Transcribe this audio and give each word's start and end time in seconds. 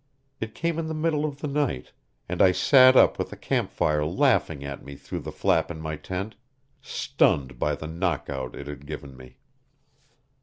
It 0.39 0.55
came 0.55 0.79
in 0.79 0.87
the 0.87 0.95
middle 0.95 1.25
of 1.25 1.41
the 1.41 1.47
night, 1.47 1.91
and 2.27 2.41
I 2.41 2.53
sat 2.53 2.95
up 2.95 3.19
with 3.19 3.31
a 3.31 3.35
camp 3.37 3.69
fire 3.69 4.03
laughing 4.03 4.65
at 4.65 4.83
me 4.83 4.95
through 4.95 5.19
the 5.19 5.31
flap 5.31 5.69
in 5.69 5.79
my 5.79 5.95
tent, 5.95 6.33
stunned 6.81 7.59
by 7.59 7.75
the 7.75 7.85
knockout 7.85 8.55
it 8.55 8.65
had 8.65 8.87
given 8.87 9.15
me. 9.15 9.37